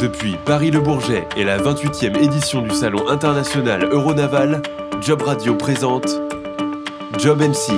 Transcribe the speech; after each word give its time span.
Depuis 0.00 0.36
Paris-Le 0.46 0.80
Bourget 0.80 1.28
et 1.36 1.44
la 1.44 1.58
28e 1.58 2.16
édition 2.16 2.62
du 2.62 2.70
Salon 2.70 3.06
international 3.08 3.84
Euronaval, 3.84 4.62
Job 5.02 5.20
Radio 5.20 5.54
présente 5.54 6.08
Job 7.18 7.42
MC, 7.42 7.72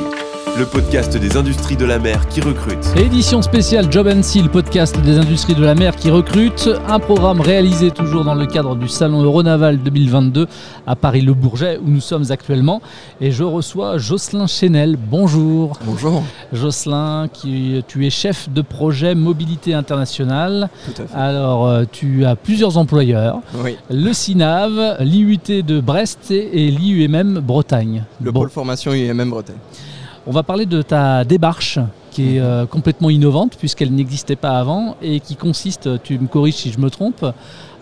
le 0.59 0.67
podcast 0.67 1.17
des 1.17 1.37
industries 1.37 1.77
de 1.77 1.85
la 1.87 1.99
mer 1.99 2.29
qui 2.29 2.41
recrute. 2.43 2.79
Édition 2.97 3.41
spéciale 3.41 3.91
Job 3.91 4.09
Seal, 4.23 4.51
podcast 4.51 5.01
des 5.01 5.17
industries 5.17 5.55
de 5.55 5.63
la 5.65 5.75
mer 5.75 5.97
qui 5.97 6.11
recrute. 6.11 6.69
Un 6.89 6.99
programme 6.99 7.41
réalisé 7.41 7.91
toujours 7.91 8.23
dans 8.25 8.35
le 8.35 8.45
cadre 8.47 8.77
du 8.77 8.87
Salon 8.89 9.23
Euronaval 9.23 9.79
2022 9.79 10.47
à 10.87 10.95
Paris-Le 10.95 11.33
Bourget 11.33 11.79
où 11.83 11.89
nous 11.89 12.01
sommes 12.01 12.25
actuellement. 12.31 12.83
Et 13.21 13.31
je 13.33 13.45
reçois 13.45 13.97
Jocelyn 13.97 14.47
Chenel. 14.47 14.97
Bonjour. 14.97 15.79
Bonjour. 15.87 16.23
Jocelyn, 16.53 17.29
qui, 17.33 17.83
tu 17.89 18.07
es 18.07 18.11
chef 18.11 18.51
de 18.51 18.61
projet 18.61 19.15
mobilité 19.15 19.73
internationale. 19.73 20.69
Tout 20.85 21.03
à 21.03 21.07
fait. 21.07 21.15
Alors, 21.17 21.67
euh, 21.67 21.85
tu 21.91 22.27
as 22.27 22.37
plusieurs 22.37 22.77
employeurs. 22.77 23.39
Oui. 23.65 23.77
Le 23.91 24.13
CINAV, 24.13 24.97
l'IUT 25.01 25.63
de 25.63 25.81
Brest 25.81 26.31
et 26.31 26.71
l'IUMM 26.71 27.41
Bretagne. 27.41 28.05
Le 28.21 28.33
Bon. 28.33 28.41
pôle 28.41 28.51
formation 28.51 28.93
UMM 28.93 29.31
Bretagne. 29.31 29.57
On 30.27 30.31
va 30.31 30.43
parler 30.43 30.67
de 30.67 30.83
ta 30.83 31.25
démarche 31.25 31.79
qui 32.13 32.37
est 32.37 32.41
euh, 32.41 32.67
complètement 32.67 33.11
innovante 33.11 33.57
puisqu'elle 33.59 33.93
n'existait 33.93 34.37
pas 34.37 34.59
avant 34.59 34.97
et 35.03 35.19
qui 35.21 35.35
consiste, 35.35 36.03
tu 36.03 36.19
me 36.19 36.29
corriges 36.29 36.55
si 36.55 36.71
je 36.71 36.79
me 36.79 36.91
trompe, 36.91 37.25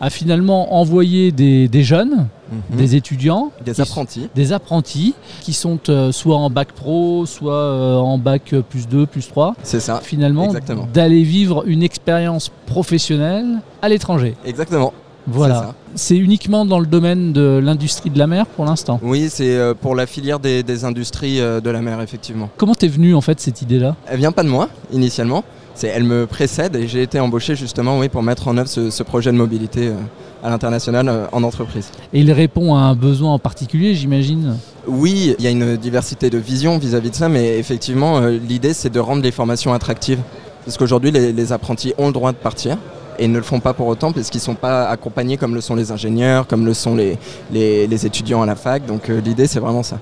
à 0.01 0.09
finalement 0.09 0.75
envoyer 0.75 1.33
des, 1.33 1.69
des 1.69 1.83
jeunes, 1.83 2.29
Mhm. 2.51 2.79
des 2.79 2.97
étudiants, 2.97 3.53
Des 3.65 3.73
qui- 3.75 3.81
apprentis. 3.83 4.29
des 4.35 4.53
apprentis 4.53 5.15
qui 5.41 5.53
sont 5.53 5.79
euh, 5.89 6.11
soit 6.11 6.37
en 6.37 6.51
bac 6.51 6.73
pro, 6.73 7.25
soit 7.27 7.53
euh, 7.55 7.97
en 7.97 8.19
bac 8.19 8.55
plus 8.69 8.89
2, 8.89 9.07
plus 9.07 9.29
3, 9.29 9.55
C'est 9.63 9.79
ça. 9.79 10.01
finalement 10.03 10.53
d'aller 10.93 11.23
vivre 11.23 11.63
une 11.69 11.83
expérience 11.85 12.51
professionnelle 12.67 13.61
à 13.83 13.89
l'étranger. 13.89 14.35
Exactement. 14.45 14.93
Voilà. 15.27 15.75
C'est 15.95 16.17
uniquement 16.17 16.65
dans 16.65 16.79
le 16.79 16.87
domaine 16.87 17.33
de 17.33 17.61
l'industrie 17.63 18.11
de 18.11 18.19
la 18.19 18.27
mer 18.27 18.47
pour 18.47 18.65
l'instant? 18.65 18.99
Oui, 19.03 19.29
c'est 19.29 19.57
euh, 19.57 19.75
pour 19.75 19.95
la 19.95 20.07
filière 20.07 20.39
des, 20.41 20.63
des 20.63 20.85
industries 20.85 21.41
euh, 21.41 21.61
de 21.61 21.71
la 21.71 21.83
mer, 21.83 22.01
effectivement. 22.01 22.49
Comment 22.57 22.75
t'es 22.75 22.89
venu 22.89 23.15
en 23.15 23.21
fait 23.21 23.41
cette 23.41 23.63
idée-là? 23.63 23.97
Elle 24.07 24.19
vient 24.19 24.33
pas 24.33 24.43
de 24.43 24.49
moi, 24.49 24.69
initialement. 24.93 25.45
C'est, 25.75 25.89
elle 25.89 26.05
me 26.05 26.27
précède 26.27 26.77
et 26.77 26.89
j'ai 26.89 27.03
été 27.03 27.21
embauché 27.21 27.55
justement 27.55 27.99
oui, 27.99 28.09
pour 28.09 28.23
mettre 28.23 28.49
en 28.49 28.57
œuvre 28.57 28.69
ce, 28.69 28.91
ce 28.91 29.03
projet 29.03 29.31
de 29.33 29.37
mobilité 29.37 29.89
euh, 29.89 29.95
à 30.43 30.51
l'international 30.51 31.29
en 31.33 31.43
entreprise. 31.43 31.91
Et 32.13 32.21
il 32.21 32.33
répond 32.33 32.75
à 32.75 32.81
un 32.81 32.95
besoin 32.95 33.35
en 33.35 33.39
particulier, 33.39 33.95
j'imagine? 33.95 34.57
Oui, 34.87 35.35
il 35.39 35.45
y 35.45 35.49
a 35.49 35.51
une 35.51 35.77
diversité 35.77 36.31
de 36.31 36.39
visions 36.39 36.79
vis-à-vis 36.79 37.11
de 37.11 37.15
ça, 37.15 37.29
mais 37.29 37.59
effectivement, 37.59 38.21
l'idée 38.21 38.75
c'est 38.75 38.91
de 38.91 39.01
rendre 39.01 39.23
les 39.23 39.33
formations 39.33 39.73
attractives. 39.73 40.21
Parce 40.65 40.77
qu'aujourd'hui, 40.77 41.11
les, 41.11 41.33
les 41.33 41.53
apprentis 41.53 41.95
ont 41.99 42.07
le 42.07 42.13
droit 42.13 42.33
de 42.33 42.37
partir 42.37 42.77
et 43.21 43.29
ne 43.29 43.37
le 43.37 43.43
font 43.45 43.61
pas 43.61 43.75
pour 43.75 43.87
autant 43.87 44.11
parce 44.13 44.31
qu'ils 44.31 44.41
ne 44.41 44.45
sont 44.45 44.55
pas 44.57 44.89
accompagnés 44.89 45.37
comme 45.37 45.55
le 45.55 45.61
sont 45.61 45.77
les 45.77 45.93
ingénieurs, 45.93 46.47
comme 46.49 46.67
le 46.67 46.75
sont 46.75 46.97
les, 46.97 47.19
les- 47.53 47.87
les 47.87 48.07
étudiants 48.07 48.43
à 48.43 48.47
la 48.47 48.57
fac. 48.57 48.85
Donc 48.87 49.11
euh, 49.11 49.21
l'idée 49.21 49.47
c'est 49.47 49.61
vraiment 49.61 49.85
ça. 49.85 49.99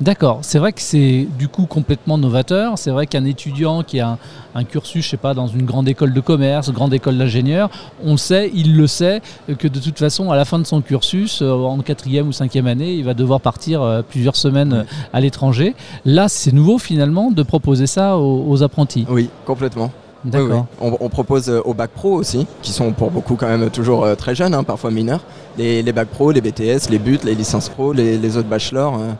D'accord, 0.00 0.38
c'est 0.40 0.58
vrai 0.58 0.72
que 0.72 0.80
c'est 0.80 1.26
du 1.38 1.48
coup 1.48 1.66
complètement 1.66 2.16
novateur. 2.16 2.78
C'est 2.78 2.90
vrai 2.90 3.06
qu'un 3.06 3.26
étudiant 3.26 3.82
qui 3.82 4.00
a 4.00 4.08
un, 4.12 4.18
un 4.54 4.64
cursus, 4.64 5.04
je 5.04 5.10
sais 5.10 5.16
pas, 5.18 5.34
dans 5.34 5.46
une 5.46 5.66
grande 5.66 5.88
école 5.90 6.14
de 6.14 6.20
commerce, 6.20 6.70
grande 6.72 6.94
école 6.94 7.18
d'ingénieur, 7.18 7.68
on 8.02 8.16
sait, 8.16 8.50
il 8.54 8.78
le 8.78 8.86
sait, 8.86 9.20
euh, 9.50 9.54
que 9.54 9.68
de 9.68 9.78
toute 9.78 9.98
façon, 9.98 10.30
à 10.30 10.36
la 10.36 10.46
fin 10.46 10.58
de 10.58 10.64
son 10.64 10.80
cursus, 10.80 11.42
euh, 11.42 11.52
en 11.52 11.78
quatrième 11.80 12.28
ou 12.28 12.32
cinquième 12.32 12.66
année, 12.66 12.94
il 12.94 13.04
va 13.04 13.12
devoir 13.12 13.42
partir 13.42 14.02
plusieurs 14.08 14.36
semaines 14.36 14.86
à 15.12 15.20
l'étranger. 15.20 15.74
Là, 16.06 16.28
c'est 16.30 16.52
nouveau 16.52 16.78
finalement 16.78 17.30
de 17.30 17.42
proposer 17.42 17.86
ça 17.86 18.16
aux, 18.16 18.46
aux 18.48 18.62
apprentis. 18.62 19.04
Oui, 19.10 19.28
complètement. 19.44 19.90
Oui, 20.24 20.30
D'accord. 20.30 20.66
oui. 20.80 20.88
On, 21.00 21.04
on 21.04 21.08
propose 21.08 21.48
euh, 21.48 21.60
au 21.64 21.74
bac 21.74 21.90
pro 21.94 22.12
aussi, 22.12 22.46
qui 22.62 22.72
sont 22.72 22.92
pour 22.92 23.10
beaucoup 23.10 23.36
quand 23.36 23.48
même 23.48 23.70
toujours 23.70 24.04
euh, 24.04 24.14
très 24.14 24.34
jeunes, 24.34 24.54
hein, 24.54 24.64
parfois 24.64 24.90
mineurs, 24.90 25.22
les, 25.56 25.82
les 25.82 25.92
bacs 25.92 26.08
pro, 26.08 26.30
les 26.30 26.40
BTS, 26.40 26.90
les 26.90 26.98
BUT, 26.98 27.18
les 27.24 27.34
licences 27.34 27.68
pro, 27.68 27.92
les, 27.92 28.18
les 28.18 28.36
autres 28.36 28.48
bachelors. 28.48 28.96
euh, 28.98 29.12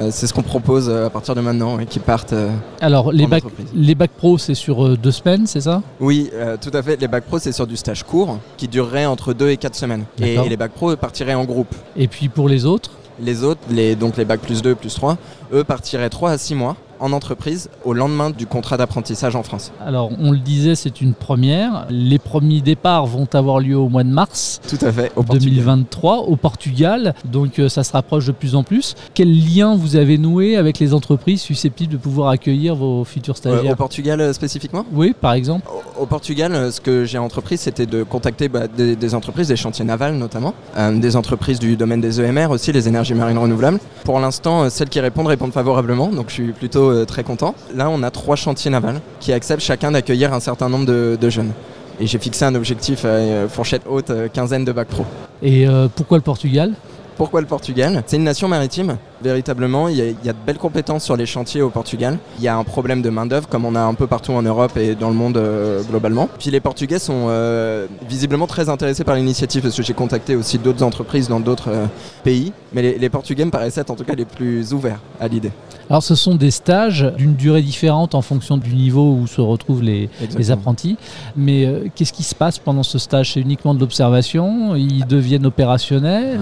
euh, 0.00 0.08
c'est 0.12 0.28
ce 0.28 0.34
qu'on 0.34 0.42
propose 0.42 0.88
à 0.88 1.10
partir 1.10 1.34
de 1.34 1.40
maintenant 1.40 1.80
et 1.80 1.86
qui 1.86 1.98
partent. 1.98 2.32
euh, 2.32 2.50
Alors, 2.80 3.10
les 3.10 3.26
bacs, 3.26 3.42
les 3.74 3.96
bacs 3.96 4.12
pro, 4.12 4.38
c'est 4.38 4.54
sur 4.54 4.86
euh, 4.86 4.96
deux 4.96 5.10
semaines, 5.10 5.46
c'est 5.48 5.62
ça? 5.62 5.82
Oui, 5.98 6.30
tout 6.60 6.70
à 6.72 6.82
fait. 6.84 7.00
Les 7.00 7.08
bacs 7.08 7.24
pro, 7.24 7.40
c'est 7.40 7.50
sur 7.50 7.66
du 7.66 7.76
stage 7.76 8.04
court 8.04 8.38
qui 8.56 8.68
durerait 8.68 9.06
entre 9.06 9.32
2 9.32 9.48
et 9.50 9.56
4 9.56 9.74
semaines. 9.74 10.04
Et, 10.22 10.38
les 10.48 10.56
bacs 10.56 10.70
pro 10.72 10.92
eux, 10.92 10.96
partiraient 10.96 11.34
en 11.34 11.44
groupe. 11.44 11.74
Et 11.96 12.06
puis 12.06 12.28
pour 12.28 12.48
les 12.48 12.64
autres? 12.64 12.90
Les 13.20 13.42
autres, 13.42 13.60
les, 13.70 13.96
donc 13.96 14.16
les 14.16 14.24
bacs 14.24 14.40
plus 14.40 14.62
2, 14.62 14.76
plus 14.76 14.94
3, 14.94 15.16
eux 15.52 15.64
partiraient 15.64 16.10
3 16.10 16.30
à 16.30 16.38
6 16.38 16.54
mois 16.54 16.76
en 17.00 17.12
entreprise 17.12 17.68
au 17.84 17.92
lendemain 17.92 18.30
du 18.30 18.46
contrat 18.46 18.76
d'apprentissage 18.76 19.36
en 19.36 19.42
France. 19.42 19.72
Alors, 19.84 20.10
on 20.20 20.32
le 20.32 20.38
disait, 20.38 20.74
c'est 20.74 21.00
une 21.00 21.14
première. 21.14 21.86
Les 21.90 22.18
premiers 22.18 22.60
départs 22.60 23.06
vont 23.06 23.28
avoir 23.34 23.60
lieu 23.60 23.76
au 23.76 23.88
mois 23.88 24.04
de 24.04 24.10
mars. 24.10 24.60
Tout 24.68 24.78
à 24.84 24.92
fait, 24.92 25.12
au 25.16 25.22
Portugal. 25.22 25.54
2023 25.54 26.16
au 26.28 26.36
Portugal, 26.36 27.14
donc 27.24 27.58
euh, 27.58 27.68
ça 27.68 27.84
se 27.84 27.92
rapproche 27.92 28.26
de 28.26 28.32
plus 28.32 28.54
en 28.54 28.62
plus. 28.62 28.94
Quel 29.14 29.30
lien 29.32 29.76
vous 29.76 29.96
avez 29.96 30.18
noué 30.18 30.56
avec 30.56 30.78
les 30.78 30.94
entreprises 30.94 31.40
susceptibles 31.40 31.92
de 31.92 31.98
pouvoir 31.98 32.28
accueillir 32.30 32.74
vos 32.74 33.04
futurs 33.04 33.34
Euh, 33.34 33.38
stagiaires 33.38 33.72
au 33.72 33.76
Portugal 33.76 34.20
euh, 34.20 34.32
spécifiquement? 34.32 34.84
Oui, 34.92 35.14
par 35.18 35.32
exemple. 35.34 35.66
Au- 35.98 36.02
Au 36.02 36.06
Portugal, 36.06 36.72
ce 36.72 36.80
que 36.80 37.04
j'ai 37.04 37.18
entrepris, 37.18 37.58
c'était 37.58 37.86
de 37.86 38.02
contacter 38.02 38.48
bah, 38.48 38.66
des, 38.68 38.96
des 38.96 39.14
entreprises, 39.14 39.48
des 39.48 39.56
chantiers 39.56 39.84
navals 39.84 40.14
notamment, 40.16 40.54
euh, 40.76 40.96
des 40.98 41.16
entreprises 41.16 41.58
du 41.58 41.76
domaine 41.76 42.00
des 42.00 42.20
EMR 42.20 42.50
aussi, 42.50 42.72
les 42.72 42.86
énergies 42.88 43.14
marines 43.14 43.38
renouvelables. 43.38 43.78
Pour 44.04 44.18
l'instant, 44.20 44.68
celles 44.70 44.88
qui 44.88 45.00
répondent 45.00 45.26
répondent 45.26 45.52
favorablement, 45.52 46.08
donc 46.08 46.26
je 46.28 46.34
suis 46.34 46.52
plutôt 46.52 46.87
euh, 46.88 47.04
très 47.04 47.22
content. 47.22 47.54
Là, 47.74 47.88
on 47.90 48.02
a 48.02 48.10
trois 48.10 48.36
chantiers 48.36 48.70
navals 48.70 49.00
qui 49.20 49.32
acceptent 49.32 49.62
chacun 49.62 49.92
d'accueillir 49.92 50.32
un 50.32 50.40
certain 50.40 50.68
nombre 50.68 50.86
de, 50.86 51.18
de 51.20 51.30
jeunes. 51.30 51.52
Et 52.00 52.06
j'ai 52.06 52.18
fixé 52.18 52.44
un 52.44 52.54
objectif 52.54 53.04
à 53.04 53.08
euh, 53.08 53.48
fourchette 53.48 53.82
haute, 53.88 54.10
euh, 54.10 54.28
quinzaine 54.28 54.64
de 54.64 54.72
bac 54.72 54.88
pro. 54.88 55.04
Et 55.42 55.66
euh, 55.66 55.88
pourquoi 55.94 56.18
le 56.18 56.22
Portugal? 56.22 56.74
Pourquoi 57.16 57.40
le 57.40 57.46
Portugal? 57.48 58.02
C'est 58.06 58.16
une 58.16 58.24
nation 58.24 58.46
maritime, 58.46 58.96
véritablement. 59.22 59.88
Il 59.88 59.96
y, 59.96 60.02
a, 60.02 60.06
il 60.06 60.16
y 60.24 60.28
a 60.28 60.32
de 60.32 60.38
belles 60.46 60.58
compétences 60.58 61.04
sur 61.04 61.16
les 61.16 61.26
chantiers 61.26 61.62
au 61.62 61.70
Portugal. 61.70 62.18
Il 62.38 62.44
y 62.44 62.48
a 62.48 62.56
un 62.56 62.64
problème 62.64 63.02
de 63.02 63.10
main-d'œuvre, 63.10 63.48
comme 63.48 63.64
on 63.64 63.74
a 63.74 63.80
un 63.80 63.94
peu 63.94 64.06
partout 64.06 64.32
en 64.32 64.42
Europe 64.42 64.76
et 64.76 64.94
dans 64.94 65.08
le 65.08 65.14
monde 65.14 65.36
euh, 65.36 65.82
globalement. 65.82 66.28
Puis 66.38 66.50
les 66.50 66.60
Portugais 66.60 66.98
sont 66.98 67.26
euh, 67.28 67.86
visiblement 68.08 68.46
très 68.46 68.68
intéressés 68.68 69.04
par 69.04 69.16
l'initiative, 69.16 69.62
parce 69.62 69.76
que 69.76 69.82
j'ai 69.82 69.94
contacté 69.94 70.36
aussi 70.36 70.58
d'autres 70.58 70.82
entreprises 70.82 71.28
dans 71.28 71.40
d'autres 71.40 71.70
euh, 71.70 71.86
pays. 72.24 72.52
Mais 72.72 72.82
les, 72.82 72.98
les 72.98 73.08
Portugais 73.08 73.44
me 73.44 73.50
paraissaient 73.50 73.80
être 73.80 73.90
en 73.90 73.96
tout 73.96 74.04
cas 74.04 74.14
les 74.14 74.24
plus 74.24 74.72
ouverts 74.72 75.00
à 75.20 75.28
l'idée. 75.28 75.52
Alors 75.90 76.02
ce 76.02 76.14
sont 76.14 76.34
des 76.34 76.50
stages 76.50 77.10
d'une 77.16 77.34
durée 77.34 77.62
différente 77.62 78.14
en 78.14 78.20
fonction 78.20 78.58
du 78.58 78.74
niveau 78.74 79.14
où 79.14 79.26
se 79.26 79.40
retrouvent 79.40 79.82
les, 79.82 80.10
apprentis. 80.50 80.96
Mais 81.34 81.64
euh, 81.64 81.86
qu'est-ce 81.94 82.12
qui 82.12 82.22
se 82.22 82.34
passe 82.34 82.58
pendant 82.58 82.82
ce 82.82 82.98
stage? 82.98 83.32
C'est 83.32 83.40
uniquement 83.40 83.74
de 83.74 83.80
l'observation? 83.80 84.76
Ils 84.76 85.06
deviennent 85.06 85.46
opérationnels? 85.46 86.40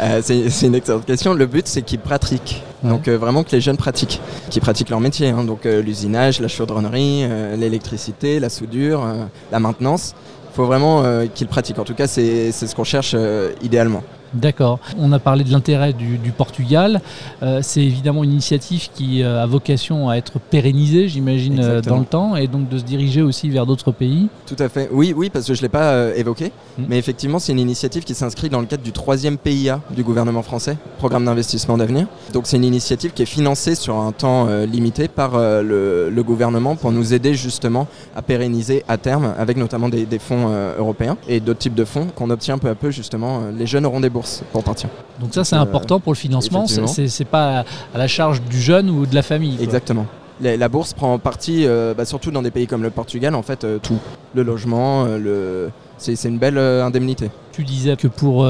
Ah. 0.00 0.22
c'est 0.22 0.48
c'est 0.48 0.66
une 0.66 0.74
excellente 0.74 1.04
question. 1.04 1.34
Le 1.34 1.46
but, 1.46 1.66
c'est 1.66 1.82
qu'ils 1.92 2.00
pratiquent. 2.00 2.62
Ouais. 2.82 2.88
Donc 2.90 3.06
euh, 3.06 3.18
vraiment 3.18 3.44
que 3.44 3.50
les 3.52 3.60
jeunes 3.60 3.76
pratiquent, 3.76 4.18
qu'ils 4.48 4.62
pratiquent 4.62 4.88
leur 4.88 5.00
métier. 5.00 5.28
hein. 5.28 5.44
Donc 5.44 5.66
euh, 5.66 5.82
l'usinage, 5.82 6.40
la 6.40 6.48
chaudronnerie, 6.48 7.24
euh, 7.24 7.54
l'électricité, 7.54 8.40
la 8.40 8.48
soudure, 8.48 9.06
la 9.50 9.60
maintenance. 9.60 10.14
Il 10.50 10.54
faut 10.54 10.64
vraiment 10.64 11.02
qu'ils 11.34 11.48
pratiquent. 11.48 11.78
En 11.78 11.84
tout 11.84 11.94
cas, 11.94 12.06
c'est 12.06 12.52
c'est 12.52 12.66
ce 12.66 12.74
qu'on 12.74 12.84
cherche 12.84 13.16
idéalement. 13.62 14.02
D'accord. 14.34 14.78
On 14.98 15.12
a 15.12 15.18
parlé 15.18 15.44
de 15.44 15.50
l'intérêt 15.50 15.92
du, 15.92 16.16
du 16.16 16.32
Portugal. 16.32 17.00
Euh, 17.42 17.60
c'est 17.62 17.82
évidemment 17.82 18.24
une 18.24 18.32
initiative 18.32 18.88
qui 18.94 19.22
euh, 19.22 19.42
a 19.42 19.46
vocation 19.46 20.08
à 20.08 20.16
être 20.16 20.38
pérennisée, 20.38 21.08
j'imagine, 21.08 21.60
euh, 21.60 21.80
dans 21.82 21.98
le 21.98 22.06
temps, 22.06 22.36
et 22.36 22.46
donc 22.46 22.68
de 22.68 22.78
se 22.78 22.84
diriger 22.84 23.20
aussi 23.20 23.50
vers 23.50 23.66
d'autres 23.66 23.92
pays. 23.92 24.28
Tout 24.46 24.56
à 24.58 24.68
fait. 24.68 24.88
Oui, 24.90 25.12
oui, 25.14 25.28
parce 25.28 25.46
que 25.46 25.54
je 25.54 25.60
ne 25.60 25.62
l'ai 25.62 25.68
pas 25.68 26.14
évoqué. 26.16 26.46
Mm. 26.78 26.82
Mais 26.88 26.98
effectivement, 26.98 27.38
c'est 27.38 27.52
une 27.52 27.58
initiative 27.58 28.04
qui 28.04 28.14
s'inscrit 28.14 28.48
dans 28.48 28.60
le 28.60 28.66
cadre 28.66 28.82
du 28.82 28.92
troisième 28.92 29.36
PIA 29.36 29.80
du 29.90 30.02
gouvernement 30.02 30.42
français, 30.42 30.76
Programme 30.98 31.24
d'investissement 31.24 31.76
d'avenir. 31.76 32.06
Donc 32.32 32.46
c'est 32.46 32.56
une 32.56 32.64
initiative 32.64 33.12
qui 33.12 33.22
est 33.22 33.26
financée 33.26 33.74
sur 33.74 33.96
un 33.96 34.12
temps 34.12 34.46
limité 34.64 35.08
par 35.08 35.36
le, 35.36 36.10
le 36.10 36.22
gouvernement 36.22 36.76
pour 36.76 36.92
nous 36.92 37.12
aider 37.12 37.34
justement 37.34 37.86
à 38.14 38.22
pérenniser 38.22 38.84
à 38.88 38.96
terme, 38.96 39.34
avec 39.38 39.56
notamment 39.56 39.88
des, 39.88 40.06
des 40.06 40.18
fonds 40.18 40.50
européens 40.78 41.16
et 41.28 41.40
d'autres 41.40 41.58
types 41.58 41.74
de 41.74 41.84
fonds 41.84 42.06
qu'on 42.14 42.30
obtient 42.30 42.58
peu 42.58 42.68
à 42.68 42.74
peu 42.74 42.90
justement. 42.90 43.42
Les 43.56 43.66
jeunes 43.66 43.86
auront 43.86 44.00
des 44.00 44.10
bourses 44.10 44.21
pour 44.52 44.62
partir. 44.64 44.88
Donc 45.20 45.34
ça, 45.34 45.44
c'est 45.44 45.56
Euh, 45.56 45.60
important 45.60 46.00
pour 46.00 46.12
le 46.12 46.16
financement. 46.18 46.66
C'est- 46.66 47.24
pas 47.24 47.64
à 47.94 47.98
la 47.98 48.08
charge 48.08 48.42
du 48.42 48.60
jeune 48.60 48.90
ou 48.90 49.06
de 49.06 49.14
la 49.14 49.22
famille. 49.22 49.54
quoi. 49.56 49.64
Exactement. 49.64 50.06
La, 50.40 50.68
bourse 50.68 50.92
prend 50.92 51.12
en 51.14 51.18
partie, 51.20 51.66
euh, 51.66 51.94
bah, 51.94 52.04
surtout 52.04 52.32
dans 52.32 52.42
des 52.42 52.50
pays 52.50 52.66
comme 52.66 52.82
le 52.82 52.90
Portugal, 52.90 53.34
en 53.36 53.42
fait, 53.42 53.62
euh, 53.62 53.78
tout. 53.80 53.98
Le 54.34 54.42
logement, 54.42 55.04
euh, 55.04 55.16
le... 55.18 55.70
c'est 55.98 56.24
une 56.24 56.38
belle 56.38 56.58
indemnité. 56.58 57.30
Tu 57.52 57.62
disais 57.62 57.96
que 57.96 58.08
pour 58.08 58.44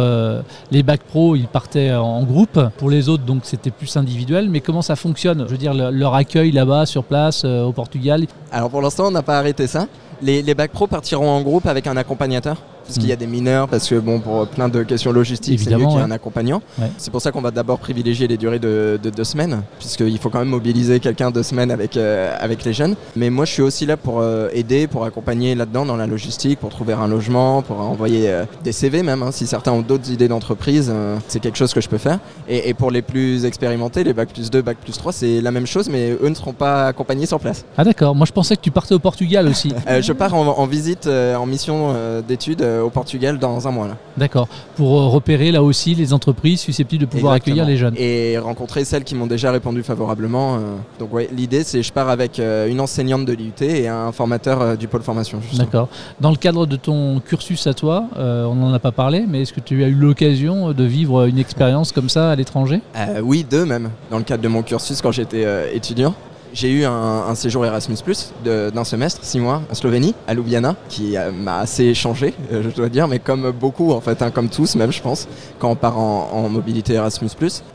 les 0.71 0.83
bacs 0.83 1.03
pro, 1.03 1.37
ils 1.37 1.49
partaient 1.49 1.93
en 1.93 2.23
groupe. 2.23 2.59
Pour 2.79 2.89
les 2.89 3.09
autres, 3.11 3.25
donc 3.25 3.41
c'était 3.43 3.71
plus 3.71 3.95
individuel. 3.97 4.49
Mais 4.49 4.61
comment 4.61 4.81
ça 4.81 4.97
fonctionne? 4.97 5.45
Je 5.47 5.51
veux 5.53 5.59
dire, 5.59 5.75
le- 5.75 5.91
leur 5.91 6.15
accueil 6.15 6.51
là-bas, 6.53 6.87
sur 6.87 7.05
place, 7.05 7.45
au 7.45 7.73
Portugal? 7.73 8.25
Alors 8.53 8.71
pour 8.71 8.81
l'instant, 8.81 9.09
on 9.09 9.11
n'a 9.11 9.23
pas 9.23 9.39
arrêté 9.39 9.67
ça. 9.67 9.87
Les, 10.23 10.41
les 10.41 10.55
bacs 10.55 10.71
pro 10.71 10.87
partiront 10.87 11.29
en 11.29 11.43
groupe 11.43 11.67
avec 11.67 11.87
un 11.89 11.97
accompagnateur 11.97 12.57
Parce 12.87 12.99
qu'il 12.99 13.09
y 13.09 13.13
a 13.13 13.17
des 13.17 13.27
mineurs, 13.27 13.69
parce 13.69 13.89
que 13.89 13.97
bon, 13.97 14.21
pour 14.21 14.47
plein 14.49 14.69
de 14.69 14.83
questions 14.83 15.13
logistiques, 15.13 15.61
c'est 15.61 15.71
mieux 15.71 15.77
qu'il 15.79 15.89
y 15.89 15.93
ait 15.93 15.97
ouais. 15.97 16.03
un 16.03 16.11
accompagnant. 16.11 16.63
Ouais. 16.79 16.91
C'est 16.99 17.11
pour 17.11 17.23
ça 17.23 17.31
qu'on 17.33 17.41
va 17.41 17.51
d'abord 17.51 17.79
privilégier 17.79 18.27
les 18.29 18.37
durées 18.37 18.59
de, 18.59 18.99
de 19.03 19.11
deux 19.11 19.25
semaines, 19.25 19.63
puisqu'il 19.79 20.19
faut 20.19 20.31
quand 20.31 20.39
même 20.41 20.49
mobiliser 20.49 21.01
quelqu'un 21.01 21.31
deux 21.31 21.43
semaines 21.43 21.71
avec, 21.71 21.97
euh, 21.97 22.35
avec 22.41 22.65
les 22.65 22.73
jeunes. 22.73 22.95
Mais 23.17 23.31
moi, 23.31 23.45
je 23.45 23.53
suis 23.53 23.63
aussi 23.63 23.87
là 23.87 23.97
pour 23.97 24.21
euh, 24.21 24.49
aider, 24.53 24.87
pour 24.87 25.05
accompagner 25.05 25.55
là-dedans 25.55 25.85
dans 25.87 25.97
la 25.97 26.07
logistique, 26.07 26.59
pour 26.59 26.71
trouver 26.71 26.93
un 26.93 27.09
logement, 27.09 27.63
pour 27.63 27.81
envoyer 27.81 28.29
euh, 28.31 28.45
des 28.65 28.73
CV 28.73 29.03
même. 29.03 29.23
hein. 29.23 29.31
Si 29.33 29.47
certains 29.47 29.73
ont 29.73 29.83
d'autres 29.83 30.11
idées 30.11 30.29
d'entreprise, 30.29 30.93
c'est 31.29 31.41
quelque 31.41 31.57
chose 31.59 31.73
que 31.73 31.81
je 31.81 31.89
peux 31.89 31.99
faire. 31.99 32.19
Et, 32.49 32.69
et 32.69 32.75
pour 32.75 32.91
les 32.91 33.03
plus 33.03 33.45
expérimentés, 33.45 34.05
les 34.05 34.13
bac 34.13 34.29
plus 34.33 34.51
2, 34.51 34.63
bac 34.63 34.77
plus 34.83 34.93
3, 34.97 35.13
c'est 35.13 35.41
la 35.41 35.51
même 35.51 35.67
chose, 35.67 35.89
mais 35.89 36.11
eux 36.11 36.29
ne 36.29 36.35
seront 36.35 36.53
pas 36.53 36.87
accompagnés 36.89 37.27
sur 37.27 37.41
place. 37.41 37.65
Ah 37.77 37.85
d'accord, 37.85 38.15
moi 38.15 38.27
je 38.27 38.33
pensais 38.33 38.57
que 38.57 38.61
tu 38.61 38.71
partais 38.71 38.95
au 38.95 38.99
Portugal 38.99 39.49
aussi. 39.49 39.73
Je 40.01 40.13
pars 40.13 40.35
en, 40.35 40.47
en 40.47 40.67
visite, 40.67 41.07
en 41.07 41.47
mission 41.47 41.95
d'études 42.27 42.63
au 42.81 42.91
Portugal 42.91 43.39
dans 43.39 43.67
un 43.69 43.71
mois. 43.71 43.89
D'accord, 44.17 44.49
pour 44.77 45.01
euh, 45.01 45.07
repérer 45.09 45.51
là 45.53 45.63
aussi 45.63 45.95
les 45.95 46.13
entreprises 46.13 46.61
susceptibles 46.61 47.03
de 47.03 47.07
pouvoir 47.07 47.35
Exactement. 47.35 47.55
accueillir 47.63 47.67
les 47.71 47.77
jeunes. 47.79 47.95
Et 47.97 48.39
rencontrer 48.39 48.85
celles 48.85 49.05
qui 49.05 49.15
m'ont 49.15 49.27
déjà 49.27 49.51
répondu 49.53 49.83
favorablement. 49.83 50.57
euh. 50.57 50.59
Donc 50.99 51.13
ouais, 51.13 51.29
l'idée 51.35 51.65
c'est 51.65 51.83
je 51.83 51.93
pars 51.93 52.09
avec 52.09 52.39
euh, 52.39 52.69
une 52.69 52.81
enseignante 52.81 53.25
de 53.25 53.33
l'IUT 53.33 53.53
et 53.63 53.89
un 53.89 54.13
formateur 54.13 54.61
euh, 54.63 54.77
du 54.77 54.89
pôle 54.89 55.03
formation. 55.03 55.41
D'accord. 55.55 55.89
Dans 56.21 56.31
le 56.31 56.37
cadre 56.37 56.67
de 56.67 56.77
ton 56.77 57.21
cursus 57.21 57.67
à 57.67 57.75
toi, 57.75 58.05
euh, 58.17 58.45
on 58.45 58.55
n'en 58.55 58.73
a 58.73 58.79
pas 58.79 58.93
parlé, 58.93 59.25
mais 59.29 59.43
est-ce 59.43 59.53
que 59.53 59.61
tu 59.61 59.83
as 59.85 59.89
eu 59.89 59.95
l'occasion 59.95 60.73
de 60.73 60.85
vivre 60.85 61.25
une 61.27 61.39
expérience 61.39 61.93
comme 61.93 62.09
ça 62.09 62.31
à 62.31 62.37
l'étranger? 62.37 62.81
Euh, 62.97 63.21
oui, 63.23 63.45
deux 63.49 63.65
même, 63.65 63.91
dans 64.11 64.19
le 64.19 64.25
cadre 64.25 64.43
de 64.43 64.49
mon 64.49 64.63
cursus 64.63 65.01
quand 65.01 65.13
j'étais 65.13 65.45
euh, 65.45 65.67
étudiant. 65.73 66.15
J'ai 66.55 66.71
eu 66.71 66.85
un, 66.85 66.91
un 66.93 67.35
séjour 67.35 67.65
Erasmus 67.65 67.97
d'un 68.45 68.85
semestre, 68.85 69.21
six 69.25 69.41
mois, 69.41 69.63
en 69.71 69.75
Slovénie, 69.75 70.15
à 70.29 70.35
Ljubljana, 70.35 70.77
qui 70.91 71.17
euh, 71.17 71.33
m'a 71.33 71.61
assez 71.61 71.95
changé, 71.95 72.35
euh, 72.53 72.63
je 72.63 72.69
dois 72.77 72.91
dire, 72.91 73.09
mais 73.09 73.19
comme 73.21 73.51
beaucoup 73.53 73.93
en 73.93 74.03
fait, 74.03 74.21
hein, 74.21 74.31
comme 74.31 74.51
tous 74.51 74.77
même 74.77 74.93
je 74.93 75.01
pense, 75.01 75.29
quand 75.59 75.71
on 75.71 75.77
part 75.77 75.99
en, 75.99 76.29
en 76.31 76.49
mobilité 76.51 76.93
Erasmus. 76.93 77.31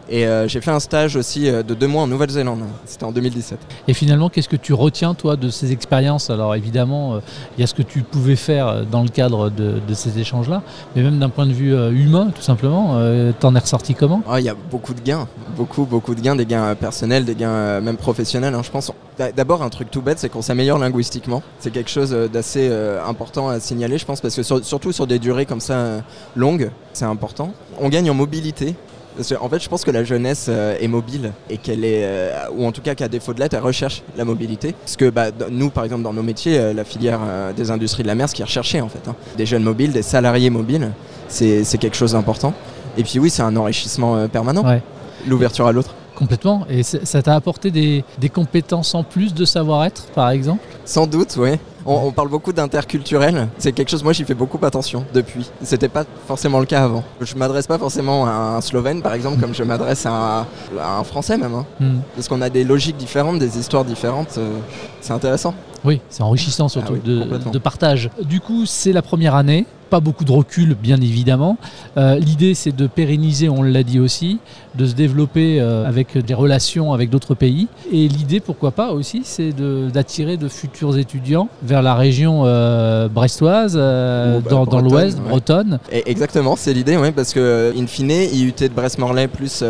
Et 0.10 0.28
euh, 0.28 0.48
j'ai 0.48 0.62
fait 0.62 0.70
un 0.70 0.80
stage 0.80 1.16
aussi 1.16 1.52
de 1.52 1.74
deux 1.74 1.88
mois 1.88 2.04
en 2.04 2.08
Nouvelle-Zélande, 2.08 2.60
c'était 2.86 3.04
en 3.06 3.12
2017. 3.12 3.58
Et 3.88 3.94
finalement, 3.96 4.30
qu'est-ce 4.30 4.48
que 4.48 4.56
tu 4.56 4.74
retiens 4.74 5.16
toi 5.16 5.36
de 5.38 5.50
ces 5.50 5.72
expériences? 5.72 6.30
Alors 6.30 6.54
évidemment, 6.54 7.20
il 7.58 7.62
y 7.62 7.64
a 7.64 7.68
ce 7.68 7.74
que 7.74 7.82
tu 7.82 8.04
pouvais 8.04 8.36
faire 8.36 8.86
dans 8.86 9.02
le 9.02 9.10
cadre 9.10 9.50
de, 9.50 9.80
de 9.86 9.94
ces 9.96 10.20
échanges-là, 10.20 10.62
mais 10.96 11.02
même 11.02 11.18
d'un 11.18 11.30
point 11.30 11.48
de 11.48 11.54
vue 11.54 11.74
humain, 11.96 12.30
tout 12.36 12.44
simplement, 12.44 13.00
t'en 13.40 13.56
es 13.56 13.60
ressorti 13.60 13.96
comment? 13.96 14.22
Ah, 14.30 14.40
Il 14.40 14.46
y 14.46 14.50
a 14.50 14.56
beaucoup 14.70 14.94
de 14.94 15.02
gains, 15.02 15.28
beaucoup, 15.58 15.86
beaucoup 15.86 16.14
de 16.14 16.22
gains, 16.22 16.36
des 16.36 16.46
gains 16.46 16.76
personnels, 16.76 17.26
des 17.26 17.36
gains 17.36 17.82
même 17.82 17.98
professionnels. 17.98 18.54
hein, 18.54 18.62
je 18.68 18.72
pense. 18.72 18.92
D'a- 19.18 19.32
D'abord, 19.32 19.64
un 19.64 19.70
truc 19.70 19.90
tout 19.90 20.02
bête, 20.02 20.20
c'est 20.20 20.30
qu'on 20.30 20.42
s'améliore 20.44 20.78
linguistiquement. 20.78 21.42
C'est 21.60 21.72
quelque 21.72 21.90
chose 21.90 22.14
euh, 22.14 22.28
d'assez 22.28 22.68
euh, 22.70 23.04
important 23.04 23.50
à 23.50 23.60
signaler, 23.60 23.98
je 23.98 24.06
pense, 24.06 24.22
parce 24.22 24.36
que 24.36 24.44
sur- 24.44 24.64
surtout 24.64 24.92
sur 24.92 25.08
des 25.08 25.18
durées 25.20 25.46
comme 25.48 25.60
ça 25.62 25.74
euh, 25.74 26.00
longues, 26.36 26.70
c'est 26.94 27.06
important. 27.06 27.52
On 27.80 27.90
gagne 27.90 28.10
en 28.12 28.14
mobilité. 28.14 28.76
Parce 29.16 29.30
que, 29.30 29.36
en 29.42 29.50
fait, 29.50 29.60
je 29.60 29.68
pense 29.68 29.84
que 29.84 29.90
la 29.90 30.04
jeunesse 30.04 30.48
est 30.48 30.88
mobile 30.88 31.32
et 31.50 31.58
qu'elle 31.58 31.84
est, 31.84 32.08
ou 32.56 32.68
en 32.68 32.72
tout 32.72 32.82
cas 32.84 32.94
qu'à 32.94 33.08
défaut 33.08 33.34
de 33.34 33.40
l'être, 33.40 33.56
elle 33.56 33.64
recherche 33.64 34.04
la 34.16 34.26
mobilité. 34.26 34.74
Parce 34.74 34.96
que 34.96 35.10
bah, 35.10 35.30
nous, 35.50 35.72
par 35.72 35.86
exemple, 35.86 36.04
dans 36.04 36.14
nos 36.14 36.22
métiers, 36.22 36.72
la 36.72 36.84
filière 36.84 37.20
des 37.56 37.72
industries 37.72 38.04
de 38.04 38.08
la 38.10 38.14
mer, 38.14 38.30
ce 38.30 38.36
qui 38.36 38.44
est 38.44 38.46
recherché 38.46 38.80
en 38.80 38.90
fait, 38.90 39.08
hein. 39.08 39.16
des 39.36 39.48
jeunes 39.48 39.64
mobiles, 39.64 39.92
des 39.92 40.04
salariés 40.04 40.52
mobiles, 40.52 40.92
c'est 41.30 41.64
quelque 41.80 41.98
chose 41.98 42.12
d'important. 42.12 42.54
Et 42.96 43.02
puis 43.04 43.18
oui, 43.18 43.32
c'est 43.32 43.42
un 43.42 43.56
enrichissement 43.58 44.28
permanent, 44.28 44.64
Ouais. 44.64 44.84
l'ouverture 45.28 45.66
à 45.66 45.72
l'autre. 45.72 45.96
Complètement. 46.18 46.66
Et 46.70 46.82
ça 46.84 47.22
t'a 47.22 47.36
apporté 47.36 47.70
des, 47.72 48.04
des 48.18 48.30
compétences 48.30 48.96
en 48.96 49.04
plus 49.04 49.34
de 49.34 49.46
savoir-être, 49.46 50.06
par 50.16 50.30
exemple? 50.32 50.64
Sans 50.84 51.06
doute, 51.08 51.36
oui. 51.38 51.52
On, 51.86 52.08
on 52.08 52.12
parle 52.12 52.28
beaucoup 52.30 52.52
d'interculturel. 52.52 53.48
C'est 53.60 53.72
quelque 53.72 53.90
chose, 53.90 54.04
moi 54.04 54.12
j'y 54.12 54.26
fais 54.26 54.34
beaucoup 54.34 54.60
attention 54.66 55.06
depuis. 55.14 55.50
C'était 55.62 55.88
pas 55.88 56.04
forcément 56.28 56.60
le 56.60 56.66
cas 56.66 56.84
avant. 56.84 57.04
Je 57.22 57.34
m'adresse 57.36 57.66
pas 57.68 57.78
forcément 57.78 58.26
à 58.26 58.32
un 58.58 58.62
Slovène 58.62 59.02
par 59.02 59.14
exemple 59.14 59.40
comme 59.40 59.54
je 59.54 59.64
m'adresse 59.64 60.06
à, 60.06 60.10
un- 60.12 60.46
à 60.82 60.98
un 61.00 61.04
Français 61.06 61.38
même. 61.38 61.54
hein. 61.56 61.66
Hmm. 61.80 62.00
Parce 62.16 62.28
qu'on 62.28 62.42
a 62.42 62.50
des 62.50 62.66
logiques 62.66 62.98
différentes, 62.98 63.40
des 63.40 63.58
histoires 63.58 63.86
différentes. 63.86 64.36
euh, 64.38 64.58
c'est 65.00 65.14
intéressant. 65.14 65.54
Oui, 65.84 66.02
c'est 66.10 66.24
enrichissant 66.24 66.68
surtout 66.68 66.94
Ah 66.98 67.02
oui, 67.06 67.52
de, 67.52 67.60
partage. 67.60 68.10
Du 68.24 68.40
coup, 68.40 68.66
c'est 68.66 68.94
la 68.94 69.02
première 69.02 69.36
année, 69.36 69.66
pas 69.90 70.00
beaucoup 70.00 70.26
de 70.26 70.32
recul 70.32 70.76
bien 70.76 70.98
évidemment. 70.98 71.58
Euh, 71.98 72.18
L'idée 72.18 72.54
c'est 72.54 72.76
de 72.76 72.88
pérenniser, 72.88 73.48
on 73.50 73.64
l'a 73.64 73.84
dit 73.84 74.00
aussi, 74.00 74.40
de 74.76 74.86
se 74.86 74.94
développer 74.94 75.60
euh, 75.60 75.88
avec 75.88 76.18
des 76.18 76.34
relations 76.34 76.94
avec 76.94 77.10
d'autres 77.10 77.36
pays. 77.36 77.68
Et 77.92 78.08
l'idée, 78.08 78.40
pourquoi 78.40 78.72
pas 78.72 78.92
aussi, 78.92 79.22
c'est 79.24 79.54
d'attirer 79.92 80.38
de, 80.38 80.48
futurs 80.48 80.98
étudiants 80.98 81.50
vers 81.64 81.82
la 81.82 81.96
région 81.96 82.44
euh, 82.46 83.08
brestoise, 83.08 83.76
bah, 83.76 84.40
dans, 84.50 84.82
l'ouest, 84.82 85.18
ouais. 85.20 85.30
bretonne. 85.30 85.80
Et 85.92 86.10
exactement, 86.10 86.56
c'est 86.56 86.74
l'idée, 86.74 86.98
oui, 86.98 87.12
parce 87.12 87.34
que 87.34 87.74
in 87.78 87.88
fine, 87.88 88.12
IUT 88.12 88.54
de 88.60 88.68
Brest-Morlaix 88.70 89.28
plus 89.28 89.64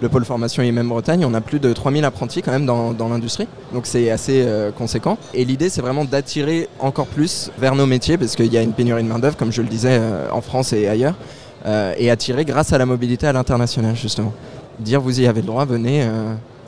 le 0.00 0.08
pôle 0.08 0.24
formation 0.24 0.62
IMM 0.62 0.88
Bretagne, 0.88 1.24
on 1.24 1.34
a 1.34 1.40
plus 1.40 1.60
de 1.60 1.72
3000 1.72 2.04
apprentis 2.04 2.42
quand 2.42 2.52
même 2.52 2.66
dans, 2.66 2.92
dans 2.92 3.08
l'industrie. 3.08 3.46
Donc 3.72 3.86
c'est 3.86 4.10
assez 4.10 4.42
euh, 4.46 4.70
conséquent. 4.70 5.18
Et 5.34 5.44
l'idée, 5.44 5.68
c'est 5.68 5.82
vraiment 5.82 6.04
d'attirer 6.04 6.68
encore 6.78 7.06
plus 7.06 7.50
vers 7.58 7.74
nos 7.74 7.86
métiers, 7.86 8.16
parce 8.16 8.36
qu'il 8.36 8.52
y 8.52 8.58
a 8.58 8.62
une 8.62 8.72
pénurie 8.72 9.02
de 9.02 9.08
main-d'œuvre, 9.08 9.36
comme 9.36 9.52
je 9.52 9.62
le 9.62 9.68
disais, 9.68 9.98
euh, 10.00 10.28
en 10.32 10.40
France 10.40 10.72
et 10.72 10.88
ailleurs, 10.88 11.14
euh, 11.66 11.94
et 11.98 12.10
attirer 12.10 12.44
grâce 12.44 12.72
à 12.72 12.78
la 12.78 12.86
mobilité 12.86 13.26
à 13.26 13.32
l'international, 13.32 13.94
justement. 13.94 14.32
Dire 14.78 15.00
vous 15.00 15.20
y 15.20 15.26
avez 15.26 15.42
le 15.42 15.46
droit, 15.46 15.66
venez, 15.66 16.08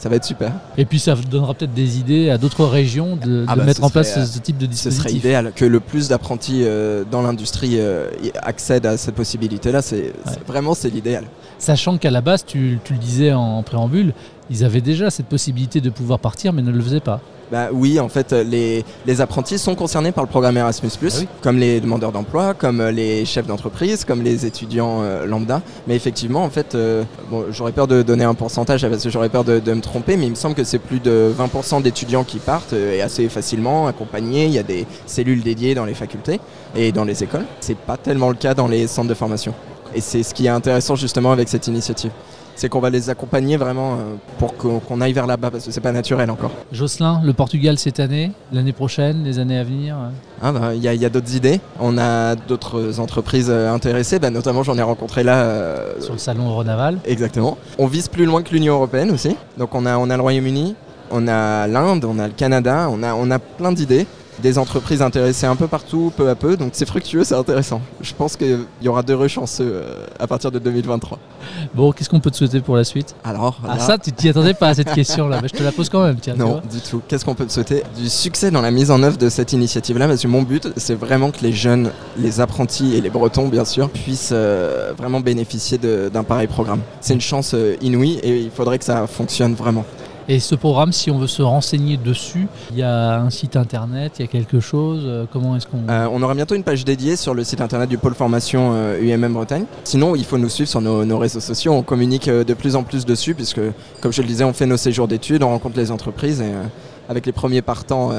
ça 0.02 0.08
va 0.08 0.16
être 0.16 0.24
super. 0.24 0.50
Et 0.76 0.84
puis 0.84 0.98
ça 0.98 1.14
donnera 1.14 1.54
peut-être 1.54 1.74
des 1.74 2.00
idées 2.00 2.28
à 2.28 2.36
d'autres 2.36 2.64
régions 2.64 3.14
de, 3.14 3.44
Ah 3.46 3.52
de 3.54 3.60
bah, 3.60 3.66
mettre 3.66 3.78
ce 3.82 3.84
en 3.84 3.88
place 3.90 4.12
ce, 4.16 4.24
ce 4.26 4.38
type 4.40 4.58
de 4.58 4.64
Ce 4.64 4.70
dispositif. 4.70 5.00
serait 5.04 5.12
idéal 5.12 5.52
que 5.54 5.64
le 5.64 5.78
plus 5.78 6.08
d'apprentis 6.08 6.62
euh, 6.64 7.04
dans 7.08 7.22
l'industrie 7.22 7.76
euh, 7.78 8.08
accèdent 8.42 8.86
à 8.86 8.96
cette 8.96 9.14
possibilité-là. 9.14 9.80
C'est 9.80 10.12
vraiment 10.48 10.74
c'est 10.74 10.90
l'idéal. 10.90 11.22
Sachant 11.60 11.98
qu'à 11.98 12.10
la 12.10 12.20
base, 12.20 12.44
tu, 12.44 12.80
tu 12.82 12.94
le 12.94 12.98
disais 12.98 13.32
en 13.32 13.62
préambule, 13.62 14.12
ils 14.50 14.64
avaient 14.64 14.80
déjà 14.80 15.08
cette 15.08 15.26
possibilité 15.26 15.80
de 15.80 15.88
pouvoir 15.88 16.18
partir, 16.18 16.52
mais 16.52 16.62
ne 16.62 16.72
le 16.72 16.80
faisaient 16.82 16.98
pas. 16.98 17.20
Bah 17.52 17.68
oui, 17.70 18.00
en 18.00 18.08
fait, 18.08 18.32
euh, 18.32 18.42
les, 18.42 18.82
les 19.06 19.20
apprentis 19.20 19.58
sont 19.58 19.74
concernés 19.74 20.10
par 20.10 20.24
le 20.24 20.30
programme 20.30 20.56
Erasmus+, 20.56 20.88
Ah 21.02 21.06
oui. 21.18 21.28
comme 21.42 21.58
les 21.58 21.82
demandeurs 21.82 22.10
d'emploi, 22.10 22.54
comme 22.54 22.80
euh, 22.80 22.90
les 22.90 23.26
chefs 23.26 23.46
d'entreprise, 23.46 24.06
comme 24.06 24.22
les 24.22 24.46
étudiants 24.46 25.02
euh, 25.02 25.26
lambda. 25.26 25.60
Mais 25.86 25.94
effectivement, 25.94 26.44
en 26.44 26.48
fait, 26.48 26.74
euh, 26.74 27.04
bon, 27.30 27.44
j'aurais 27.50 27.72
peur 27.72 27.86
de 27.86 28.00
donner 28.00 28.24
un 28.24 28.32
pourcentage 28.32 28.88
parce 28.88 29.02
que 29.04 29.10
j'aurais 29.10 29.28
peur 29.28 29.44
de, 29.44 29.58
de 29.58 29.72
me 29.74 29.82
tromper, 29.82 30.16
mais 30.16 30.24
il 30.24 30.30
me 30.30 30.34
semble 30.34 30.54
que 30.54 30.64
c'est 30.64 30.78
plus 30.78 30.98
de 30.98 31.30
20% 31.38 31.82
d'étudiants 31.82 32.24
qui 32.24 32.38
partent 32.38 32.72
et 32.72 33.02
assez 33.02 33.28
facilement 33.28 33.86
accompagnés. 33.86 34.46
Il 34.46 34.52
y 34.52 34.58
a 34.58 34.62
des 34.62 34.86
cellules 35.04 35.42
dédiées 35.42 35.74
dans 35.74 35.84
les 35.84 35.92
facultés 35.94 36.40
et 36.74 36.90
dans 36.90 37.04
les 37.04 37.22
écoles. 37.22 37.44
C'est 37.60 37.76
pas 37.76 37.98
tellement 37.98 38.30
le 38.30 38.34
cas 38.36 38.54
dans 38.54 38.66
les 38.66 38.86
centres 38.86 39.10
de 39.10 39.14
formation. 39.14 39.52
Et 39.94 40.00
c'est 40.00 40.22
ce 40.22 40.32
qui 40.32 40.46
est 40.46 40.48
intéressant 40.48 40.94
justement 40.96 41.32
avec 41.32 41.50
cette 41.50 41.66
initiative. 41.66 42.12
C'est 42.54 42.68
qu'on 42.68 42.80
va 42.80 42.90
les 42.90 43.10
accompagner 43.10 43.56
vraiment 43.56 43.94
euh, 43.94 43.96
pour 44.38 44.54
qu'on 44.56 45.00
aille 45.00 45.12
vers 45.12 45.26
là-bas 45.26 45.50
parce 45.50 45.64
que 45.64 45.70
c'est 45.72 45.80
pas 45.80 45.92
naturel 45.92 46.30
encore. 46.30 46.50
Jocelyn, 46.70 47.20
le 47.24 47.32
Portugal 47.32 47.78
cette 47.78 47.98
année, 47.98 48.32
l'année 48.52 48.72
prochaine, 48.72 49.24
les 49.24 49.38
années 49.38 49.58
à 49.58 49.64
venir 49.64 49.96
euh, 49.96 50.08
Ah 50.42 50.52
bah, 50.52 50.74
Il 50.74 50.82
y 50.82 50.88
a, 50.88 50.94
il 50.94 51.00
y 51.00 51.04
a 51.04 51.08
d'autres 51.08 51.34
idées. 51.34 51.60
On 51.80 51.96
a 51.98 52.34
d'autres 52.36 53.00
entreprises 53.00 53.48
euh, 53.50 53.72
intéressées. 53.72 54.18
Bah, 54.18 54.30
notamment, 54.30 54.62
j'en 54.62 54.76
ai 54.76 54.82
rencontré 54.82 55.22
là. 55.22 55.36
euh, 55.44 56.00
sur 56.00 56.12
le 56.12 56.18
salon 56.18 56.48
Euronaval. 56.48 56.98
exactement. 57.04 57.56
On 57.78 57.86
vise 57.86 58.08
plus 58.08 58.26
loin 58.26 58.42
que 58.42 58.52
l'Union 58.52 58.74
européenne 58.74 59.10
aussi. 59.10 59.34
Donc 59.58 59.74
on 59.74 59.86
a, 59.86 59.96
on 59.96 60.10
a 60.10 60.16
le 60.16 60.22
Royaume-Uni, 60.22 60.74
on 61.10 61.26
a 61.28 61.66
l'Inde, 61.66 62.04
on 62.04 62.18
a 62.18 62.26
le 62.28 62.34
Canada, 62.34 62.88
on 62.90 63.02
a, 63.02 63.14
on 63.14 63.30
a 63.30 63.38
plein 63.38 63.72
d'idées. 63.72 64.06
Des 64.40 64.58
entreprises 64.58 65.02
intéressées 65.02 65.46
un 65.46 65.56
peu 65.56 65.68
partout, 65.68 66.12
peu 66.16 66.28
à 66.28 66.34
peu. 66.34 66.56
Donc 66.56 66.70
c'est 66.72 66.86
fructueux, 66.86 67.22
c'est 67.22 67.34
intéressant. 67.34 67.80
Je 68.00 68.12
pense 68.14 68.36
qu'il 68.36 68.60
y 68.80 68.88
aura 68.88 69.02
d'heureux 69.02 69.28
chanceux 69.28 69.70
euh, 69.74 70.06
à 70.18 70.26
partir 70.26 70.50
de 70.50 70.58
2023. 70.58 71.18
Bon, 71.74 71.92
qu'est-ce 71.92 72.08
qu'on 72.08 72.20
peut 72.20 72.30
te 72.30 72.36
souhaiter 72.36 72.60
pour 72.60 72.76
la 72.76 72.84
suite? 72.84 73.14
Alors, 73.24 73.60
Ah 73.68 73.78
ça, 73.78 73.98
tu 73.98 74.10
t'y 74.12 74.28
attendais 74.28 74.54
pas 74.54 74.68
à 74.68 74.74
cette 74.74 74.92
question-là, 74.92 75.40
mais 75.42 75.48
je 75.48 75.54
te 75.56 75.62
la 75.62 75.70
pose 75.72 75.88
quand 75.88 76.02
même, 76.04 76.16
tiens. 76.16 76.34
Non, 76.34 76.60
du 76.70 76.80
tout. 76.80 77.02
Qu'est-ce 77.08 77.24
qu'on 77.24 77.34
peut 77.34 77.46
te 77.46 77.52
souhaiter? 77.52 77.82
Du 77.96 78.08
succès 78.08 78.50
dans 78.50 78.62
la 78.62 78.70
mise 78.70 78.90
en 78.90 79.02
œuvre 79.02 79.18
de 79.18 79.28
cette 79.28 79.52
initiative-là, 79.52 80.08
parce 80.08 80.22
que 80.22 80.28
mon 80.28 80.42
but, 80.42 80.68
c'est 80.76 80.94
vraiment 80.94 81.30
que 81.30 81.40
les 81.42 81.52
jeunes, 81.52 81.90
les 82.16 82.40
apprentis 82.40 82.94
et 82.94 83.00
les 83.00 83.10
Bretons, 83.10 83.48
bien 83.48 83.64
sûr, 83.64 83.90
puissent 83.90 84.30
euh, 84.32 84.92
vraiment 84.96 85.20
bénéficier 85.20 85.78
d'un 85.78 86.24
pareil 86.24 86.46
programme. 86.46 86.80
C'est 87.00 87.14
une 87.14 87.20
chance 87.20 87.52
euh, 87.54 87.76
inouïe 87.82 88.18
et 88.22 88.40
il 88.40 88.50
faudrait 88.50 88.78
que 88.78 88.84
ça 88.84 89.06
fonctionne 89.06 89.54
vraiment. 89.54 89.84
Et 90.28 90.38
ce 90.38 90.54
programme, 90.54 90.92
si 90.92 91.10
on 91.10 91.18
veut 91.18 91.26
se 91.26 91.42
renseigner 91.42 91.96
dessus, 91.96 92.46
il 92.70 92.78
y 92.78 92.82
a 92.82 93.18
un 93.18 93.30
site 93.30 93.56
internet, 93.56 94.14
il 94.18 94.22
y 94.22 94.24
a 94.24 94.28
quelque 94.28 94.60
chose. 94.60 95.02
euh, 95.04 95.24
comment 95.32 95.56
est-ce 95.56 95.66
qu'on. 95.66 95.88
Euh, 95.88 96.08
on 96.12 96.22
aura 96.22 96.34
bientôt 96.34 96.54
une 96.54 96.62
page 96.62 96.84
dédiée 96.84 97.16
sur 97.16 97.34
le 97.34 97.44
site 97.44 97.60
internet 97.60 97.88
du 97.88 97.98
pôle 97.98 98.14
formation 98.14 98.72
euh, 98.74 99.00
UMM 99.00 99.32
Bretagne. 99.32 99.64
Sinon, 99.84 100.14
il 100.14 100.24
faut 100.24 100.38
nous 100.38 100.48
suivre 100.48 100.70
sur 100.70 100.80
nos, 100.80 101.18
réseaux 101.18 101.40
sociaux. 101.40 101.72
On 101.72 101.82
communique 101.82 102.28
euh, 102.28 102.44
de 102.44 102.54
plus 102.54 102.76
en 102.76 102.84
plus 102.84 103.04
dessus, 103.04 103.34
puisque, 103.34 103.60
comme 104.00 104.12
je 104.12 104.22
le 104.22 104.28
disais, 104.28 104.44
on 104.44 104.52
fait 104.52 104.66
nos 104.66 104.76
séjours 104.76 105.08
d'études, 105.08 105.42
on 105.42 105.48
rencontre 105.48 105.76
les 105.76 105.90
entreprises 105.90 106.40
et. 106.40 106.52
avec 107.08 107.26
les 107.26 107.32
premiers 107.32 107.62
partants 107.62 108.12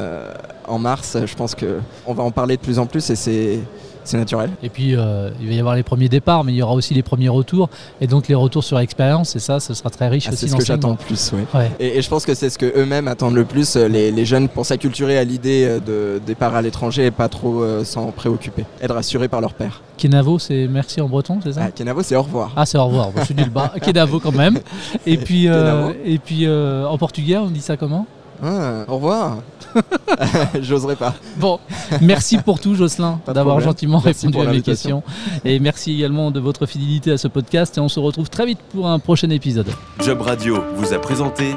en 0.68 0.78
mars, 0.78 1.18
je 1.26 1.36
pense 1.36 1.56
qu'on 1.56 2.14
va 2.14 2.24
en 2.24 2.32
parler 2.32 2.58
de 2.58 2.62
plus 2.62 2.80
en 2.80 2.86
plus 2.86 3.10
et 3.10 3.16
c'est 3.16 3.60
C'est 4.04 4.18
naturel. 4.18 4.50
Et 4.62 4.70
puis, 4.70 4.96
euh, 4.96 5.30
il 5.42 5.48
va 5.48 5.54
y 5.54 5.60
avoir 5.60 5.76
les 5.76 5.84
premiers 5.84 6.10
départs, 6.10 6.44
mais 6.44 6.52
il 6.54 6.58
y 6.58 6.62
aura 6.62 6.74
aussi 6.74 6.94
les 6.94 7.04
premiers 7.04 7.30
retours. 7.30 7.70
Et 8.02 8.08
donc, 8.08 8.28
les 8.28 8.36
retours 8.36 8.64
sur 8.64 8.80
expérience, 8.80 9.36
et 9.36 9.40
ça, 9.40 9.60
ce 9.60 9.74
sera 9.74 9.90
très 9.90 10.10
riche 10.10 10.26
Ah, 10.28 10.32
aussi 10.34 10.40
c'est 10.42 10.48
ce 10.50 10.56
que 10.58 10.66
j'attends 10.66 10.92
le 10.92 10.96
plus, 10.98 11.32
oui. 11.34 11.42
Ouais. 11.54 11.72
Et, 11.80 11.98
et 11.98 12.02
je 12.02 12.10
pense 12.10 12.26
que 12.26 12.34
c'est 12.34 12.50
ce 12.50 12.58
que 12.58 12.66
eux-mêmes 12.78 13.08
attendent 13.08 13.36
le 13.36 13.46
plus, 13.46 13.76
euh, 13.76 13.88
les, 13.88 14.12
les 14.12 14.26
jeunes, 14.26 14.50
pour 14.50 14.66
s'acculturer 14.66 15.18
à 15.18 15.24
l'idée 15.24 15.66
euh, 15.66 15.80
de 15.80 16.22
départ 16.26 16.56
à 16.56 16.62
l'étranger 16.62 17.06
et 17.06 17.12
pas 17.12 17.30
trop 17.30 17.64
euh, 17.64 17.84
s'en 17.84 18.12
préoccuper. 18.12 18.66
Être 18.82 18.94
rassurés 18.96 19.28
par 19.28 19.42
leur 19.42 19.54
père. 19.54 19.82
Kenavo, 19.98 20.40
c'est 20.40 20.68
merci 20.68 21.00
en 21.02 21.08
breton, 21.08 21.40
c'est 21.44 21.54
ça? 21.54 21.62
Ah, 21.66 21.72
Kenavo, 21.72 22.04
c'est 22.04 22.16
au 22.16 22.24
revoir. 22.24 22.52
Ah, 22.56 22.66
c'est 22.66 22.78
au 22.78 22.86
revoir. 22.86 23.12
Bon, 23.12 23.22
je 23.22 23.26
suis 23.26 23.36
nul 23.36 23.50
bas. 23.50 23.72
Kenavo 23.82 24.20
quand 24.20 24.36
même. 24.36 24.60
Et 25.06 25.18
puis, 25.18 25.48
euh, 25.48 25.92
et 26.06 26.18
puis 26.18 26.48
en 26.50 26.98
portugais, 26.98 27.38
on 27.38 27.48
dit 27.50 27.62
ça 27.62 27.78
comment? 27.78 28.06
Ah, 28.42 28.86
au 28.88 28.96
revoir. 28.96 29.38
J'oserais 30.62 30.96
pas. 30.96 31.14
Bon, 31.38 31.60
merci 32.02 32.38
pour 32.38 32.60
tout, 32.60 32.76
Jocelyn, 32.76 33.20
d'avoir 33.28 33.60
gentiment 33.60 34.02
Merci 34.04 34.28
répondu 34.28 34.48
à 34.48 34.52
mes 34.52 34.62
questions. 34.62 35.04
Et 35.44 35.60
merci 35.60 35.94
également 35.94 36.32
de 36.32 36.40
votre 36.40 36.66
fidélité 36.66 37.12
à 37.12 37.18
ce 37.18 37.28
podcast. 37.28 37.78
Et 37.78 37.82
on 37.82 37.90
se 37.90 38.00
retrouve 38.00 38.30
très 38.30 38.46
vite 38.46 38.60
pour 38.72 38.88
un 38.88 39.00
prochain 39.00 39.30
épisode. 39.30 39.68
Job 40.00 40.22
Radio 40.22 40.64
vous 40.76 40.94
a 40.94 41.00
présenté 41.00 41.56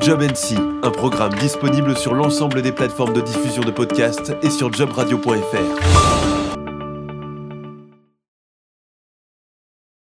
Job 0.00 0.22
NC, 0.22 0.58
un 0.82 0.90
programme 0.90 1.34
disponible 1.34 1.96
sur 1.96 2.14
l'ensemble 2.14 2.62
des 2.62 2.72
plateformes 2.72 3.12
de 3.12 3.20
diffusion 3.20 3.62
de 3.62 3.70
podcasts 3.70 4.32
et 4.42 4.50
sur 4.50 4.72
jobradio.fr. 4.72 6.21